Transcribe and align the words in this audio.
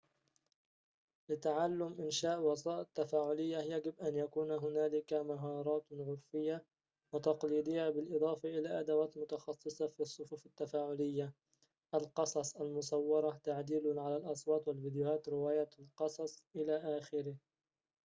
لتعلم 1.29 1.95
إنشاء 1.99 2.39
وسائط 2.41 2.87
تفاعلية 2.95 3.57
يجب 3.57 3.99
أن 3.99 4.15
يكون 4.15 4.51
هنالك 4.51 5.13
مهارات 5.13 5.85
عُرفية 5.91 6.65
وتقليدية 7.13 7.89
بالإضافة 7.89 8.49
إلى 8.49 8.79
أدوات 8.79 9.17
متخصصة 9.17 9.87
في 9.87 9.99
الصفوف 9.99 10.45
التفاعلية 10.45 11.33
القصص 11.93 12.55
المصورة، 12.55 13.39
تعديل 13.43 13.99
على 13.99 14.17
الأصوات 14.17 14.67
والفيديوهات، 14.67 15.29
رواية 15.29 15.69
القصص... 15.79 16.43
إلخ 16.55 17.15